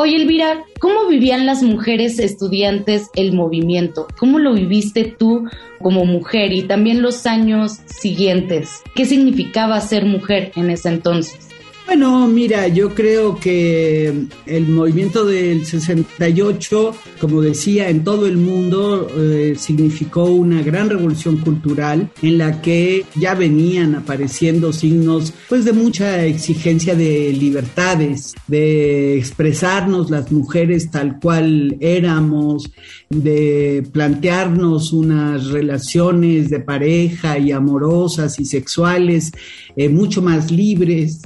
Oye, 0.00 0.14
Elvira, 0.14 0.64
¿cómo 0.78 1.08
vivían 1.08 1.44
las 1.44 1.64
mujeres 1.64 2.20
estudiantes 2.20 3.08
el 3.16 3.32
movimiento? 3.32 4.06
¿Cómo 4.16 4.38
lo 4.38 4.54
viviste 4.54 5.16
tú 5.18 5.48
como 5.82 6.04
mujer 6.04 6.52
y 6.52 6.62
también 6.62 7.02
los 7.02 7.26
años 7.26 7.80
siguientes? 7.86 8.82
¿Qué 8.94 9.04
significaba 9.06 9.80
ser 9.80 10.04
mujer 10.04 10.52
en 10.54 10.70
ese 10.70 10.90
entonces? 10.90 11.47
Bueno, 11.88 12.28
mira, 12.28 12.68
yo 12.68 12.94
creo 12.94 13.40
que 13.40 14.26
el 14.44 14.68
movimiento 14.68 15.24
del 15.24 15.64
68, 15.64 16.94
como 17.18 17.40
decía, 17.40 17.88
en 17.88 18.04
todo 18.04 18.26
el 18.26 18.36
mundo 18.36 19.08
eh, 19.16 19.54
significó 19.56 20.24
una 20.24 20.60
gran 20.60 20.90
revolución 20.90 21.38
cultural 21.38 22.10
en 22.20 22.36
la 22.36 22.60
que 22.60 23.06
ya 23.14 23.34
venían 23.34 23.94
apareciendo 23.94 24.70
signos 24.70 25.32
pues 25.48 25.64
de 25.64 25.72
mucha 25.72 26.26
exigencia 26.26 26.94
de 26.94 27.32
libertades, 27.32 28.34
de 28.48 29.16
expresarnos 29.16 30.10
las 30.10 30.30
mujeres 30.30 30.90
tal 30.90 31.18
cual 31.18 31.78
éramos, 31.80 32.70
de 33.08 33.82
plantearnos 33.90 34.92
unas 34.92 35.46
relaciones 35.46 36.50
de 36.50 36.60
pareja 36.60 37.38
y 37.38 37.50
amorosas 37.50 38.38
y 38.40 38.44
sexuales 38.44 39.32
eh, 39.74 39.88
mucho 39.88 40.20
más 40.20 40.50
libres 40.50 41.22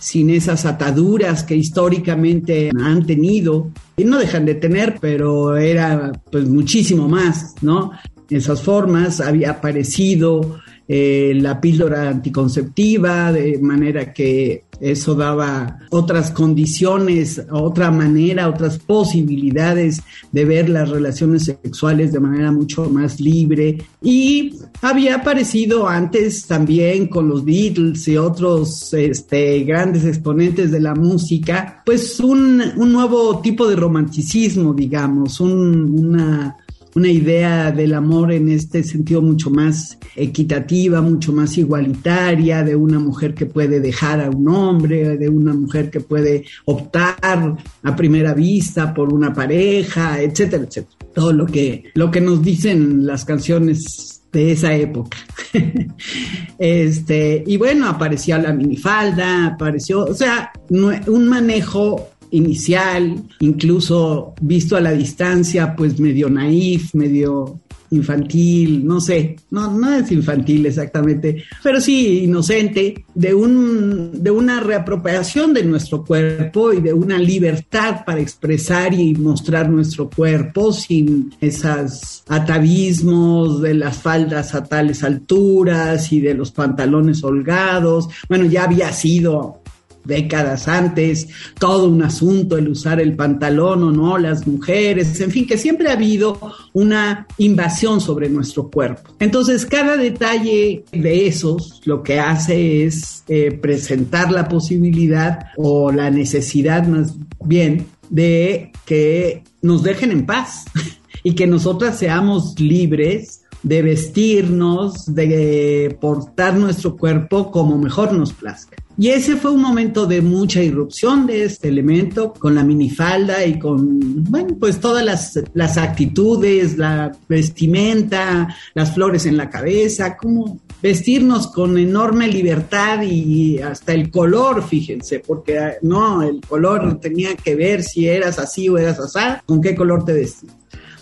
sin 0.00 0.30
esas 0.30 0.64
ataduras 0.64 1.44
que 1.44 1.54
históricamente 1.54 2.70
han 2.82 3.06
tenido 3.06 3.70
y 3.96 4.04
no 4.04 4.18
dejan 4.18 4.46
de 4.46 4.54
tener, 4.54 4.96
pero 5.00 5.56
era 5.56 6.10
pues 6.32 6.48
muchísimo 6.48 7.06
más, 7.06 7.54
¿no? 7.60 7.92
Esas 8.28 8.62
formas 8.62 9.20
había 9.20 9.50
aparecido 9.50 10.58
eh, 10.92 11.34
la 11.36 11.60
píldora 11.60 12.08
anticonceptiva, 12.08 13.30
de 13.30 13.60
manera 13.60 14.12
que 14.12 14.64
eso 14.80 15.14
daba 15.14 15.78
otras 15.90 16.32
condiciones, 16.32 17.40
otra 17.48 17.92
manera, 17.92 18.48
otras 18.48 18.78
posibilidades 18.78 20.02
de 20.32 20.44
ver 20.44 20.68
las 20.68 20.88
relaciones 20.88 21.44
sexuales 21.44 22.10
de 22.10 22.18
manera 22.18 22.50
mucho 22.50 22.90
más 22.90 23.20
libre. 23.20 23.78
Y 24.02 24.56
había 24.82 25.14
aparecido 25.14 25.86
antes 25.86 26.48
también 26.48 27.06
con 27.06 27.28
los 27.28 27.44
Beatles 27.44 28.08
y 28.08 28.16
otros 28.16 28.92
este, 28.92 29.60
grandes 29.60 30.04
exponentes 30.04 30.72
de 30.72 30.80
la 30.80 30.96
música, 30.96 31.84
pues 31.86 32.18
un, 32.18 32.58
nuevo 32.74 33.38
tipo 33.38 33.68
de 33.68 33.76
romanticismo, 33.76 34.74
digamos, 34.74 35.38
un, 35.38 35.94
una 35.96 36.56
una 36.94 37.08
idea 37.08 37.70
del 37.70 37.94
amor 37.94 38.32
en 38.32 38.48
este 38.50 38.82
sentido 38.82 39.22
mucho 39.22 39.50
más 39.50 39.98
equitativa, 40.16 41.00
mucho 41.00 41.32
más 41.32 41.56
igualitaria, 41.58 42.62
de 42.62 42.74
una 42.74 42.98
mujer 42.98 43.34
que 43.34 43.46
puede 43.46 43.80
dejar 43.80 44.20
a 44.20 44.30
un 44.30 44.48
hombre, 44.48 45.16
de 45.16 45.28
una 45.28 45.54
mujer 45.54 45.90
que 45.90 46.00
puede 46.00 46.44
optar 46.64 47.56
a 47.82 47.96
primera 47.96 48.34
vista 48.34 48.92
por 48.92 49.12
una 49.12 49.32
pareja, 49.32 50.20
etcétera, 50.20 50.64
etcétera. 50.64 50.96
Todo 51.14 51.32
lo 51.32 51.46
que, 51.46 51.84
lo 51.94 52.10
que 52.10 52.20
nos 52.20 52.42
dicen 52.42 53.06
las 53.06 53.24
canciones 53.24 54.22
de 54.32 54.52
esa 54.52 54.74
época. 54.74 55.18
este, 56.58 57.42
y 57.46 57.56
bueno, 57.56 57.88
apareció 57.88 58.38
la 58.38 58.52
minifalda, 58.52 59.46
apareció, 59.46 60.04
o 60.04 60.14
sea, 60.14 60.52
un 60.70 61.28
manejo 61.28 62.10
inicial, 62.30 63.22
incluso 63.40 64.34
visto 64.40 64.76
a 64.76 64.80
la 64.80 64.92
distancia, 64.92 65.74
pues 65.76 65.98
medio 65.98 66.28
naif, 66.28 66.94
medio 66.94 67.60
infantil, 67.90 68.86
no 68.86 69.00
sé, 69.00 69.36
no, 69.50 69.72
no 69.72 69.92
es 69.92 70.10
infantil 70.12 70.66
exactamente, 70.66 71.44
pero 71.62 71.80
sí 71.80 72.24
inocente, 72.24 73.04
de, 73.14 73.34
un, 73.34 74.22
de 74.22 74.30
una 74.30 74.60
reapropiación 74.60 75.52
de 75.52 75.64
nuestro 75.64 76.04
cuerpo 76.04 76.72
y 76.72 76.80
de 76.80 76.92
una 76.92 77.18
libertad 77.18 78.04
para 78.06 78.20
expresar 78.20 78.94
y 78.94 79.14
mostrar 79.14 79.68
nuestro 79.68 80.08
cuerpo 80.08 80.72
sin 80.72 81.34
esos 81.40 82.22
atavismos 82.28 83.60
de 83.60 83.74
las 83.74 83.98
faldas 83.98 84.54
a 84.54 84.64
tales 84.64 85.02
alturas 85.02 86.12
y 86.12 86.20
de 86.20 86.34
los 86.34 86.52
pantalones 86.52 87.24
holgados. 87.24 88.08
Bueno, 88.28 88.44
ya 88.44 88.64
había 88.64 88.92
sido 88.92 89.60
décadas 90.04 90.68
antes, 90.68 91.28
todo 91.58 91.88
un 91.88 92.02
asunto 92.02 92.56
el 92.56 92.68
usar 92.68 93.00
el 93.00 93.14
pantalón 93.16 93.82
o 93.82 93.90
no, 93.90 94.18
las 94.18 94.46
mujeres, 94.46 95.20
en 95.20 95.30
fin, 95.30 95.46
que 95.46 95.58
siempre 95.58 95.88
ha 95.88 95.92
habido 95.92 96.38
una 96.72 97.26
invasión 97.38 98.00
sobre 98.00 98.28
nuestro 98.28 98.70
cuerpo. 98.70 99.14
Entonces, 99.18 99.66
cada 99.66 99.96
detalle 99.96 100.84
de 100.92 101.26
esos 101.26 101.80
lo 101.84 102.02
que 102.02 102.18
hace 102.18 102.84
es 102.84 103.24
eh, 103.28 103.52
presentar 103.52 104.30
la 104.30 104.48
posibilidad 104.48 105.46
o 105.56 105.92
la 105.92 106.10
necesidad 106.10 106.86
más 106.86 107.14
bien 107.44 107.86
de 108.08 108.72
que 108.84 109.44
nos 109.62 109.82
dejen 109.82 110.10
en 110.10 110.26
paz 110.26 110.64
y 111.22 111.34
que 111.34 111.46
nosotras 111.46 111.98
seamos 111.98 112.58
libres 112.58 113.42
de 113.62 113.82
vestirnos, 113.82 115.14
de 115.14 115.96
portar 116.00 116.54
nuestro 116.54 116.96
cuerpo 116.96 117.50
como 117.50 117.78
mejor 117.78 118.12
nos 118.12 118.32
plazca. 118.32 118.76
Y 119.00 119.08
ese 119.08 119.36
fue 119.36 119.52
un 119.52 119.62
momento 119.62 120.04
de 120.04 120.20
mucha 120.20 120.62
irrupción 120.62 121.26
de 121.26 121.44
este 121.44 121.68
elemento 121.68 122.34
con 122.34 122.54
la 122.54 122.62
minifalda 122.62 123.46
y 123.46 123.58
con, 123.58 124.24
bueno, 124.24 124.58
pues 124.60 124.78
todas 124.78 125.02
las, 125.02 125.40
las 125.54 125.78
actitudes, 125.78 126.76
la 126.76 127.10
vestimenta, 127.26 128.54
las 128.74 128.92
flores 128.92 129.24
en 129.24 129.38
la 129.38 129.48
cabeza, 129.48 130.18
como 130.18 130.60
vestirnos 130.82 131.46
con 131.46 131.78
enorme 131.78 132.28
libertad 132.28 133.00
y 133.00 133.58
hasta 133.60 133.94
el 133.94 134.10
color, 134.10 134.62
fíjense, 134.68 135.20
porque 135.20 135.58
ah, 135.58 135.72
no, 135.80 136.22
el 136.22 136.42
color 136.42 137.00
tenía 137.00 137.34
que 137.36 137.54
ver 137.54 137.82
si 137.82 138.06
eras 138.06 138.38
así 138.38 138.68
o 138.68 138.76
eras 138.76 139.00
así, 139.00 139.40
con 139.46 139.62
qué 139.62 139.74
color 139.74 140.04
te 140.04 140.12
vestías. 140.12 140.54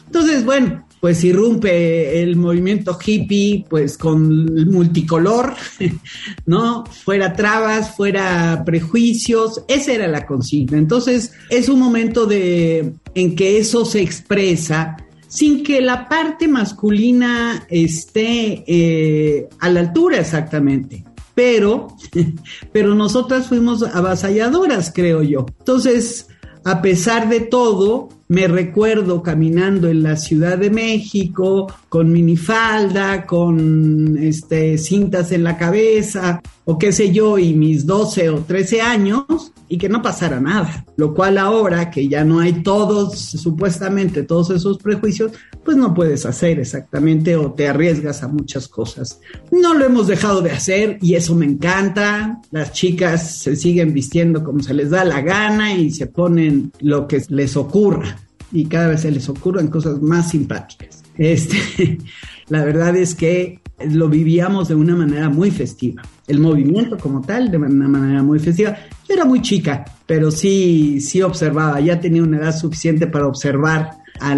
Entonces, 0.07 0.45
bueno, 0.45 0.87
pues 1.01 1.23
irrumpe 1.25 2.23
el 2.23 2.37
movimiento 2.37 2.99
hippie, 3.05 3.65
pues 3.69 3.97
con 3.97 4.45
multicolor, 4.71 5.55
¿no? 6.47 6.85
Fuera 6.87 7.33
trabas, 7.35 7.97
fuera 7.97 8.63
prejuicios, 8.65 9.63
esa 9.69 9.93
era 9.93 10.09
la 10.09 10.27
consigna. 10.27 10.79
Entonces, 10.79 11.33
es 11.51 11.69
un 11.69 11.79
momento 11.79 12.27
de, 12.27 12.95
en 13.15 13.37
que 13.37 13.59
eso 13.59 13.85
se 13.85 14.01
expresa 14.01 14.97
sin 15.29 15.63
que 15.63 15.81
la 15.81 16.09
parte 16.09 16.49
masculina 16.49 17.67
esté 17.69 18.65
eh, 18.67 19.49
a 19.61 19.69
la 19.69 19.81
altura 19.81 20.19
exactamente. 20.19 21.05
Pero, 21.35 21.89
pero 22.73 22.95
nosotras 22.95 23.47
fuimos 23.47 23.83
avasalladoras, 23.83 24.91
creo 24.93 25.23
yo. 25.23 25.47
Entonces, 25.59 26.27
a 26.65 26.83
pesar 26.83 27.29
de 27.29 27.41
todo, 27.41 28.09
me 28.29 28.47
recuerdo 28.47 29.23
caminando 29.23 29.89
en 29.89 30.03
la 30.03 30.17
Ciudad 30.17 30.59
de 30.59 30.71
México 30.71 31.73
con 31.89 32.13
minifalda, 32.13 33.27
con 33.27 34.19
este, 34.19 34.77
cintas 34.77 35.33
en 35.33 35.45
la 35.45 35.57
cabeza 35.57 36.43
o 36.65 36.79
qué 36.79 36.93
sé 36.93 37.11
yo, 37.11 37.39
y 37.39 37.55
mis 37.55 37.87
12 37.87 38.29
o 38.29 38.41
13 38.41 38.83
años 38.83 39.25
y 39.71 39.79
que 39.79 39.89
no 39.89 40.03
pasara 40.03 40.39
nada. 40.39 40.85
Lo 40.97 41.15
cual 41.15 41.39
ahora 41.39 41.91
que 41.91 42.09
ya 42.09 42.25
no 42.25 42.41
hay 42.41 42.63
todos, 42.63 43.19
supuestamente 43.19 44.23
todos 44.23 44.51
esos 44.51 44.77
prejuicios, 44.77 45.33
pues 45.65 45.77
no 45.77 45.95
puedes 45.95 46.25
hacer 46.27 46.61
exactamente 46.61 47.37
o 47.37 47.53
te 47.53 47.69
arriesgas 47.69 48.23
a 48.23 48.29
muchas 48.29 48.69
cosas. 48.69 49.21
No 49.51 49.75
lo 49.75 49.85
hemos 49.85 50.07
dejado 50.07 50.41
de 50.41 50.51
hacer 50.51 50.99
y 51.03 51.15
eso 51.15 51.35
me 51.35 51.47
encanta. 51.47 52.41
Las 52.51 52.73
chicas 52.73 53.37
se 53.39 53.57
siguen 53.57 53.93
vistiendo 53.93 54.43
como 54.43 54.63
se 54.63 54.75
les 54.75 54.91
da 54.91 55.05
la 55.05 55.21
gana 55.21 55.75
y 55.75 55.91
se 55.91 56.07
ponen 56.07 56.73
lo 56.81 57.07
que 57.07 57.23
les 57.29 57.57
ocurra 57.57 58.17
y 58.53 58.67
cada 58.67 58.89
vez 58.89 59.03
se 59.03 59.11
les 59.11 59.29
ocurren 59.29 59.69
cosas 59.69 60.01
más 60.01 60.31
simpáticas. 60.31 61.03
Este, 61.17 61.99
la 62.49 62.65
verdad 62.65 62.97
es 62.97 63.15
que 63.15 63.61
lo 63.91 64.09
vivíamos 64.09 64.69
de 64.69 64.75
una 64.75 64.97
manera 64.97 65.29
muy 65.29 65.51
festiva. 65.51 66.03
El 66.27 66.41
movimiento 66.41 66.99
como 66.99 67.21
tal, 67.21 67.51
de 67.51 67.59
una 67.59 67.89
manera 67.89 68.23
muy 68.23 68.39
festiva. 68.39 68.77
Yo 69.09 69.15
era 69.15 69.25
muy 69.25 69.41
chica, 69.41 69.85
pero 70.07 70.31
sí, 70.31 71.01
sí 71.01 71.23
observaba, 71.23 71.81
ya 71.81 72.01
tenía 72.01 72.23
una 72.23 72.39
edad 72.39 72.57
suficiente 72.57 73.07
para 73.07 73.27
observar 73.27 73.91
a 74.21 74.37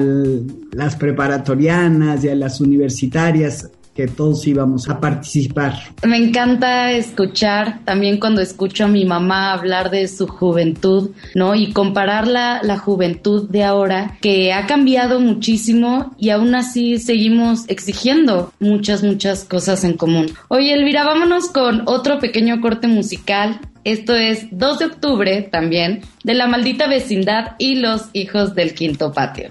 las 0.73 0.97
preparatorianas 0.97 2.25
y 2.25 2.29
a 2.29 2.35
las 2.35 2.61
universitarias 2.61 3.71
que 3.95 4.07
todos 4.07 4.47
íbamos 4.47 4.89
a 4.89 5.01
participar. 5.01 5.75
Me 6.07 6.17
encanta 6.17 6.93
escuchar 6.93 7.81
también 7.85 8.19
cuando 8.19 8.41
escucho 8.41 8.85
a 8.85 8.89
mi 8.89 9.05
mamá 9.05 9.53
hablar 9.53 9.91
de 9.91 10.07
su 10.09 10.27
juventud, 10.27 11.11
¿no? 11.35 11.55
Y 11.55 11.73
comparar 11.73 12.27
la, 12.27 12.63
la 12.63 12.79
juventud 12.79 13.49
de 13.51 13.65
ahora, 13.65 14.17
que 14.21 14.53
ha 14.53 14.67
cambiado 14.67 15.21
muchísimo 15.21 16.15
y 16.19 16.31
aún 16.31 16.55
así 16.55 16.99
seguimos 16.99 17.69
exigiendo 17.69 18.53
muchas, 18.61 19.03
muchas 19.03 19.45
cosas 19.45 19.85
en 19.85 19.95
común. 19.95 20.33
Oye, 20.49 20.73
Elvira, 20.73 21.05
vámonos 21.05 21.49
con 21.49 21.83
otro 21.87 22.21
pequeño 22.21 22.61
corte 22.61 22.87
musical. 22.87 23.61
Esto 23.83 24.15
es 24.15 24.47
2 24.51 24.79
de 24.79 24.85
octubre 24.85 25.43
también, 25.43 26.03
de 26.23 26.35
la 26.35 26.47
maldita 26.47 26.87
vecindad 26.87 27.53
y 27.59 27.77
los 27.77 28.11
hijos 28.13 28.55
del 28.55 28.75
quinto 28.75 29.13
patio. 29.13 29.51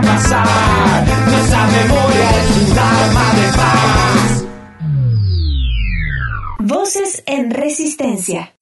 pasar. 0.00 0.46
Nuestra 1.26 1.66
memoria 1.66 2.30
es 2.40 2.50
un 2.56 2.68
de 2.68 3.46
paz. 3.56 4.44
Voces 6.60 7.22
en 7.26 7.50
resistencia. 7.50 8.54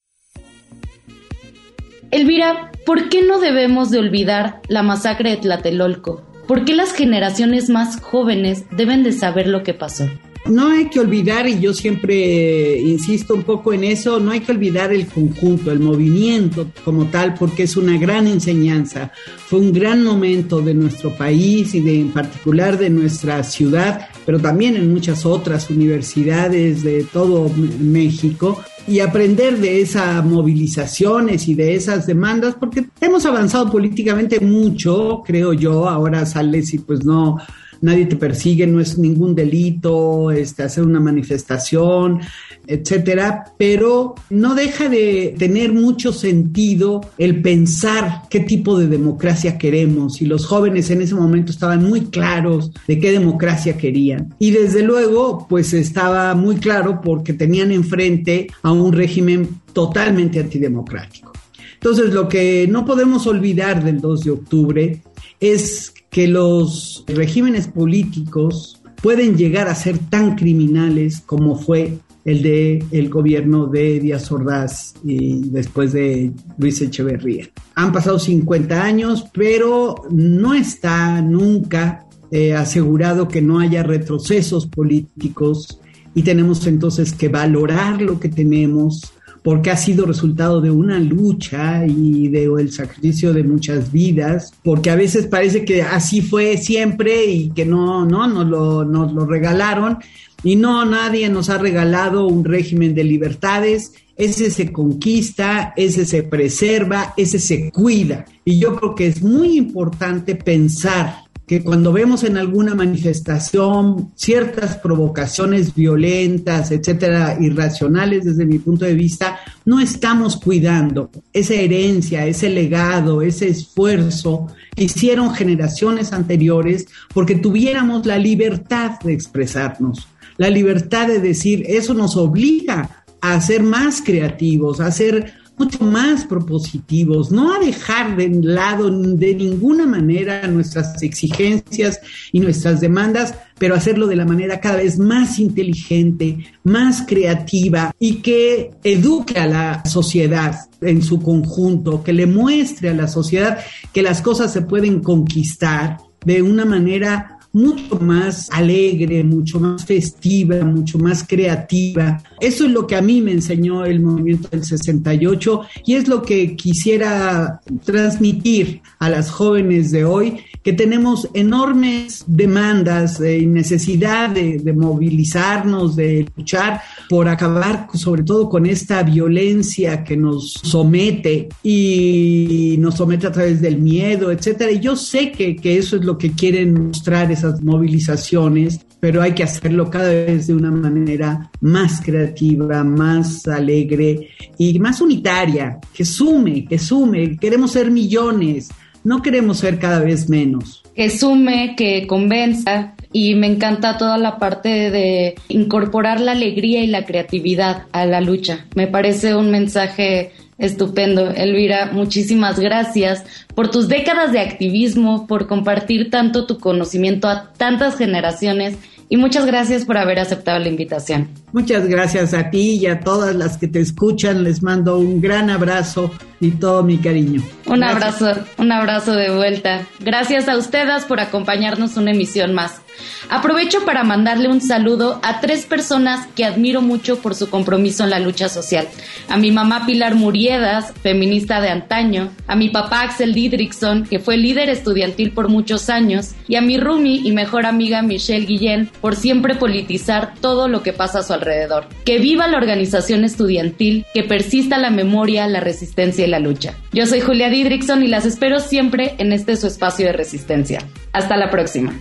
Elvira, 2.11 2.71
¿por 2.87 3.11
qué 3.11 3.23
no 3.23 3.38
debemos 3.38 3.91
de 3.91 3.99
olvidar 3.99 4.62
la 4.69 4.83
masacre 4.83 5.31
de 5.31 5.37
Tlatelolco? 5.37 6.23
¿Por 6.47 6.64
qué 6.64 6.75
las 6.75 6.93
generaciones 6.93 7.69
más 7.69 8.01
jóvenes 8.01 8.64
deben 8.71 9.03
de 9.03 9.12
saber 9.12 9.47
lo 9.47 9.62
que 9.62 9.75
pasó? 9.75 10.09
No 10.49 10.69
hay 10.69 10.89
que 10.89 11.01
olvidar, 11.01 11.47
y 11.47 11.61
yo 11.61 11.75
siempre 11.75 12.79
insisto 12.81 13.35
un 13.35 13.43
poco 13.43 13.73
en 13.73 13.85
eso, 13.85 14.19
no 14.19 14.31
hay 14.31 14.41
que 14.41 14.53
olvidar 14.53 14.93
el 14.93 15.07
conjunto, 15.07 15.71
el 15.71 15.81
movimiento 15.81 16.69
como 16.85 17.07
tal, 17.07 17.35
porque 17.35 17.65
es 17.65 17.77
una 17.77 17.99
gran 17.99 18.27
enseñanza. 18.27 19.13
Fue 19.47 19.59
un 19.59 19.73
gran 19.73 20.03
momento 20.03 20.61
de 20.61 20.73
nuestro 20.73 21.15
país 21.15 21.75
y 21.75 21.81
de, 21.81 22.01
en 22.01 22.13
particular 22.13 22.79
de 22.79 22.89
nuestra 22.89 23.45
ciudad, 23.45 24.09
pero 24.25 24.39
también 24.39 24.77
en 24.77 24.91
muchas 24.91 25.27
otras 25.27 25.69
universidades 25.69 26.83
de 26.83 27.05
todo 27.05 27.51
México 27.81 28.63
y 28.87 29.01
aprender 29.01 29.59
de 29.59 29.83
esas 29.83 30.25
movilizaciones 30.25 31.47
y 31.47 31.55
de 31.55 31.75
esas 31.75 32.07
demandas, 32.07 32.55
porque 32.59 32.87
hemos 33.03 33.27
avanzado 33.27 33.71
políticamente 33.71 34.41
mucho, 34.41 35.23
creo 35.27 35.53
yo, 35.53 35.87
ahora 35.89 36.25
sales 36.25 36.73
y 36.73 36.79
pues 36.79 37.05
no 37.05 37.37
nadie 37.81 38.07
te 38.07 38.17
persigue, 38.17 38.67
no 38.67 38.81
es 38.81 38.99
ningún 38.99 39.35
delito, 39.35 40.31
este, 40.31 40.62
hacer 40.62 40.85
una 40.85 41.01
manifestación, 41.01 42.21
etcétera, 42.67 43.53
pero 43.59 44.14
no 44.31 44.55
deja 44.55 44.88
de 44.88 45.35
tener 45.38 45.73
mucho 45.73 46.12
sentido 46.12 47.01
el 47.17 47.41
pensar 47.41 48.23
qué 48.29 48.41
tipo 48.41 48.79
de 48.79 48.88
democracia 48.88 49.57
queremos 49.59 50.21
y 50.21 50.27
los 50.27 50.47
jóvenes 50.47 50.91
en 50.91 51.03
ese 51.03 51.14
momento 51.14 51.51
estaban 51.51 51.88
muy 51.88 52.03
claros 52.03 52.71
de 52.87 52.99
qué 52.99 53.11
democracia 53.12 53.77
querían 53.77 54.35
y 54.38 54.51
desde 54.51 54.83
luego 54.83 55.47
pues 55.49 55.73
estaba 55.73 56.35
muy 56.35 56.57
claro 56.57 57.01
porque 57.03 57.33
tenían 57.33 57.73
enfrente 57.73 58.49
a 58.62 58.73
un 58.73 58.93
régimen 58.93 59.61
totalmente 59.73 60.41
antidemocrático. 60.41 61.33
Entonces, 61.75 62.12
lo 62.12 62.29
que 62.29 62.67
no 62.69 62.85
podemos 62.85 63.27
olvidar 63.27 63.85
del 63.85 64.01
2 64.01 64.25
de 64.25 64.31
octubre 64.31 65.03
es 65.38 65.95
que 66.11 66.29
los 66.29 67.05
regímenes 67.07 67.68
políticos 67.68 68.81
pueden 69.03 69.37
llegar 69.37 69.68
a 69.68 69.75
ser 69.75 69.99
tan 69.99 70.37
criminales 70.37 71.21
como 71.21 71.57
fue 71.57 71.99
el 72.25 72.42
de 72.42 72.85
el 72.90 73.09
gobierno 73.09 73.66
de 73.66 74.01
Díaz 74.01 74.31
Ordaz 74.31 74.94
y 75.05 75.49
después 75.49 75.92
de 75.92 76.33
Luis 76.59 76.81
Echeverría. 76.83 77.49
Han 77.75 77.92
pasado 77.92 78.18
50 78.18 78.83
años, 78.83 79.25
pero 79.33 79.94
no 80.11 80.53
está 80.53 81.23
nunca 81.23 82.07
eh, 82.31 82.55
asegurado 82.55 83.29
que 83.29 83.40
no 83.40 83.59
haya 83.61 83.83
retrocesos 83.83 84.66
políticos 84.66 85.81
y 86.14 86.23
tenemos 86.23 86.66
entonces 86.66 87.12
que 87.12 87.29
valorar 87.29 88.03
lo 88.03 88.21
que 88.21 88.29
tenemos, 88.29 89.12
porque 89.49 89.71
ha 89.71 89.79
sido 89.79 90.05
resultado 90.05 90.61
de 90.61 90.71
una 90.71 90.99
lucha 90.99 91.87
y 91.87 92.29
de 92.29 92.45
el 92.59 92.71
sacrificio 92.71 93.33
de 93.33 93.45
muchas 93.45 93.91
vidas, 93.91 94.53
porque 94.63 94.91
a 94.91 94.95
veces 94.95 95.27
parece 95.27 95.65
que 95.65 95.81
así 95.81 96.21
fue 96.21 96.59
siempre 96.59 97.25
y 97.25 97.49
que 97.53 97.65
no, 97.65 98.05
no, 98.05 98.27
nos 98.27 98.47
lo, 98.47 98.85
nos 98.85 99.11
lo 99.15 99.25
regalaron. 99.25 100.01
Y 100.43 100.57
no, 100.57 100.85
nadie 100.85 101.31
nos 101.31 101.49
ha 101.49 101.57
regalado 101.57 102.27
un 102.27 102.45
régimen 102.45 102.95
de 102.95 103.05
libertades, 103.05 103.95
ese 104.19 104.51
se 104.51 104.71
conquista, 104.71 105.73
ese 105.79 106.05
se 106.05 106.25
preserva, 106.25 107.15
ese 107.17 107.39
se 107.39 107.71
cuida. 107.71 108.27
Y 108.45 108.59
yo 108.59 108.77
creo 108.77 108.95
que 108.95 109.07
es 109.07 109.23
muy 109.23 109.57
importante 109.57 110.35
pensar 110.35 111.23
que 111.49 111.63
cuando 111.63 111.95
vemos 111.95 112.25
en 112.25 112.37
alguna 112.37 112.75
manifestación 112.75 114.13
ciertas 114.15 114.77
provocaciones 114.77 115.75
violentas, 115.75 116.71
etcétera, 116.71 117.39
irracionales 117.41 118.27
desde 118.27 118.45
mi 118.45 118.59
punto 118.59 118.85
de 118.85 118.93
vista, 118.93 119.41
no 119.65 119.81
estamos 119.81 120.37
cuidando 120.37 121.11
esa 121.33 121.55
herencia, 121.55 122.27
ese 122.27 122.51
legado, 122.51 123.23
ese 123.23 123.49
esfuerzo 123.49 124.49
que 124.77 124.85
hicieron 124.85 125.35
generaciones 125.35 126.13
anteriores 126.13 126.87
porque 127.15 127.37
tuviéramos 127.37 128.05
la 128.05 128.19
libertad 128.19 129.01
de 129.03 129.15
expresarnos, 129.15 130.07
la 130.37 130.51
libertad 130.51 131.09
de 131.09 131.19
decir, 131.19 131.65
eso 131.67 131.95
nos 131.95 132.15
obliga 132.19 133.05
a 133.23 133.41
ser 133.41 133.63
más 133.63 134.03
creativos, 134.03 134.81
a 134.81 134.93
ser 134.93 135.33
mucho 135.59 135.85
más 135.85 136.25
propositivos, 136.25 137.31
no 137.31 137.53
a 137.53 137.59
dejar 137.59 138.16
de 138.16 138.29
lado 138.29 138.90
de 138.90 139.35
ninguna 139.35 139.87
manera 139.87 140.47
nuestras 140.47 141.03
exigencias 141.03 142.01
y 142.33 142.40
nuestras 142.40 142.81
demandas, 142.81 143.35
pero 143.59 143.75
hacerlo 143.75 144.07
de 144.07 144.16
la 144.16 144.25
manera 144.25 144.61
cada 144.61 144.77
vez 144.77 144.99
más 144.99 145.38
inteligente, 145.38 146.38
más 146.62 147.05
creativa 147.07 147.94
y 147.99 148.16
que 148.16 148.71
eduque 148.85 149.38
a 149.38 149.47
la 149.47 149.85
sociedad 149.85 150.57
en 150.81 151.03
su 151.03 151.21
conjunto, 151.21 152.05
que 152.05 152.12
le 152.12 152.27
muestre 152.27 152.90
a 152.90 152.94
la 152.94 153.09
sociedad 153.09 153.59
que 153.92 154.03
las 154.03 154.23
cosas 154.23 154.53
se 154.53 154.62
pueden 154.62 155.01
conquistar 155.01 155.99
de 156.25 156.42
una 156.42 156.64
manera 156.64 157.38
mucho 157.59 157.99
más 157.99 158.49
alegre, 158.53 159.25
mucho 159.25 159.59
más 159.59 159.85
festiva, 159.85 160.64
mucho 160.64 160.99
más 160.99 161.27
creativa. 161.27 162.23
Eso 162.40 162.66
es 162.66 162.71
lo 162.71 162.87
que 162.87 162.94
a 162.94 163.03
mí 163.03 163.21
me 163.21 163.33
enseñó 163.33 163.85
el 163.85 164.01
movimiento 164.01 164.49
del 164.49 164.64
68 164.64 165.62
y 165.85 165.94
es 165.94 166.07
lo 166.07 166.23
que 166.23 166.55
quisiera 166.55 167.61
transmitir 167.85 168.81
a 169.01 169.11
las 169.11 169.31
jóvenes 169.31 169.90
de 169.90 170.05
hoy, 170.05 170.38
que 170.62 170.73
tenemos 170.73 171.29
enormes 171.35 172.25
demandas 172.27 173.21
y 173.21 173.47
necesidad 173.47 174.31
de, 174.31 174.59
de 174.59 174.73
movilizarnos, 174.73 175.97
de 175.97 176.29
luchar 176.37 176.81
por 177.09 177.29
acabar 177.29 177.88
sobre 177.94 178.23
todo 178.23 178.49
con 178.49 178.66
esta 178.66 179.03
violencia 179.03 180.05
que 180.05 180.16
nos 180.16 180.53
somete 180.62 181.49
y 181.62 182.77
nos 182.79 182.97
somete 182.97 183.27
a 183.27 183.33
través 183.33 183.61
del 183.61 183.79
miedo, 183.79 184.31
etcétera. 184.31 184.71
Y 184.71 184.81
yo 184.81 184.94
sé 184.94 185.33
que, 185.33 185.57
que 185.57 185.79
eso 185.79 185.97
es 185.97 186.05
lo 186.05 186.18
que 186.18 186.33
quieren 186.33 186.88
mostrar 186.88 187.33
esas 187.33 187.48
movilizaciones, 187.63 188.81
pero 189.01 189.23
hay 189.23 189.33
que 189.33 189.45
hacerlo 189.45 189.91
cada 189.91 190.11
vez 190.11 190.47
de 190.47 190.55
una 190.55 190.71
manera 190.71 191.51
más 191.61 192.01
creativa, 192.01 192.83
más 192.85 193.47
alegre 193.47 194.31
y 194.57 194.79
más 194.79 195.01
unitaria, 195.01 195.79
que 195.93 196.05
sume, 196.05 196.65
que 196.65 196.79
sume. 196.79 197.37
Queremos 197.37 197.73
ser 197.73 197.91
millones, 197.91 198.69
no 199.05 199.23
queremos 199.23 199.59
ser 199.59 199.79
cada 199.79 200.01
vez 200.01 200.29
menos. 200.29 200.83
Que 200.95 201.11
sume, 201.11 201.75
que 201.77 202.07
convenza. 202.07 202.95
Y 203.11 203.35
me 203.37 203.47
encanta 203.47 203.97
toda 203.97 204.19
la 204.19 204.39
parte 204.39 204.91
de 204.91 205.35
incorporar 205.49 206.21
la 206.21 206.33
alegría 206.33 206.83
y 206.83 206.89
la 206.89 207.07
creatividad 207.07 207.85
a 207.93 208.05
la 208.05 208.21
lucha. 208.21 208.67
Me 208.75 208.87
parece 208.87 209.35
un 209.35 209.51
mensaje 209.51 210.33
Estupendo, 210.59 211.31
Elvira, 211.31 211.90
muchísimas 211.92 212.59
gracias 212.59 213.25
por 213.55 213.71
tus 213.71 213.88
décadas 213.88 214.33
de 214.33 214.40
activismo, 214.40 215.27
por 215.29 215.47
compartir 215.47 216.11
tanto 216.11 216.47
tu 216.47 216.59
conocimiento 216.59 217.29
a 217.29 217.53
tantas 217.53 217.97
generaciones 217.97 218.77
y 219.09 219.16
muchas 219.16 219.47
gracias 219.47 219.85
por 219.85 219.97
haber 219.97 220.18
aceptado 220.18 220.59
la 220.59 220.68
invitación. 220.68 221.29
Muchas 221.53 221.87
gracias 221.87 222.35
a 222.35 222.51
ti 222.51 222.77
y 222.77 222.87
a 222.87 223.01
todas 223.01 223.35
las 223.35 223.57
que 223.57 223.69
te 223.69 223.81
escuchan. 223.81 224.45
Les 224.45 224.63
mando 224.63 224.99
un 224.99 225.21
gran 225.21 225.49
abrazo 225.51 226.11
y 226.41 226.53
todo 226.53 226.83
mi 226.83 226.99
cariño. 226.99 227.43
Un 227.67 227.83
abrazo, 227.83 228.33
un 228.59 228.71
abrazo 228.71 229.13
de 229.13 229.35
vuelta. 229.35 229.87
Gracias 230.01 230.49
a 230.49 230.57
ustedes 230.57 231.05
por 231.05 231.21
acompañarnos 231.21 231.97
una 231.97 232.13
emisión 232.13 232.55
más. 232.55 232.83
Aprovecho 233.31 233.85
para 233.85 234.05
mandarle 234.05 234.49
un 234.49 234.61
saludo 234.61 235.21
a 235.23 235.41
tres 235.41 235.67
personas 235.67 236.27
que 236.35 236.45
admiro 236.45 236.81
mucho 236.81 237.19
por 237.19 237.35
su 237.35 237.51
compromiso 237.51 238.05
en 238.05 238.11
la 238.11 238.19
lucha 238.19 238.49
social. 238.49 238.89
A 239.29 239.37
mi 239.37 239.53
mamá 239.53 239.85
Pilar 239.87 240.15
Muriedas, 240.15 240.93
feminista 241.03 241.61
de 241.61 241.69
antaño, 241.69 242.31
a 242.47 242.57
mi 242.57 242.71
papá 242.71 243.03
Axel 243.03 243.35
Didrickson, 243.35 244.05
que 244.05 244.19
fue 244.19 244.37
líder 244.37 244.71
estudiantil 244.71 245.33
por 245.33 245.49
muchos 245.49 245.91
años, 245.91 246.33
y 246.49 246.57
a 246.57 246.63
mi 246.63 246.79
Rumi 246.79 247.21
y 247.25 247.33
mejor 247.33 247.67
amiga 247.67 248.03
Michelle 248.03 248.47
Guillén 248.47 248.91
por 249.01 249.15
siempre 249.15 249.55
politizar 249.55 250.35
todo 250.41 250.67
lo 250.67 250.83
que 250.83 250.93
pasa 250.93 251.21
a 251.21 251.23
su 251.23 251.33
alrededor. 251.38 251.87
Que 252.05 252.18
viva 252.18 252.46
la 252.46 252.59
organización 252.59 253.24
estudiantil, 253.24 254.05
que 254.12 254.22
persista 254.22 254.79
la 254.79 254.90
memoria, 254.90 255.46
la 255.48 255.61
resistencia 255.61 256.27
y 256.27 256.29
la 256.29 256.38
lucha. 256.38 256.74
Yo 256.92 257.07
soy 257.07 257.20
Julia 257.20 257.48
Didrickson 257.48 258.03
y 258.03 258.09
las 258.09 258.27
espero 258.27 258.61
siempre 258.61 259.14
en 259.18 259.33
este 259.33 259.57
su 259.57 259.66
espacio 259.66 260.07
de 260.07 260.12
resistencia. 260.12 260.81
Hasta 261.12 261.37
la 261.37 261.51
próxima. 261.51 261.94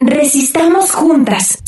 Resistamos 0.00 0.92
juntas. 0.92 1.58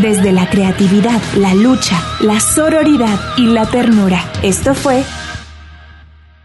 Desde 0.00 0.32
la 0.32 0.48
creatividad, 0.48 1.20
la 1.36 1.54
lucha, 1.54 2.00
la 2.20 2.40
sororidad 2.40 3.18
y 3.36 3.46
la 3.46 3.66
ternura. 3.66 4.24
Esto 4.42 4.74
fue 4.74 5.04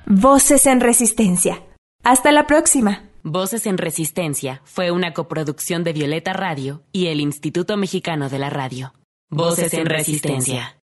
Voces 0.06 0.66
en 0.66 0.82
Resistencia. 0.82 1.62
Hasta 2.04 2.32
la 2.32 2.48
próxima. 2.48 3.09
Voces 3.24 3.66
en 3.66 3.78
Resistencia 3.78 4.62
fue 4.64 4.92
una 4.92 5.14
coproducción 5.14 5.84
de 5.84 5.94
Violeta 5.94 6.34
Radio 6.34 6.84
y 6.92 7.08
el 7.08 7.20
Instituto 7.20 7.76
Mexicano 7.76 8.30
de 8.30 8.40
la 8.40 8.50
Radio. 8.50 8.94
Voces 9.30 9.74
en 9.74 9.86
Resistencia. 9.86 10.79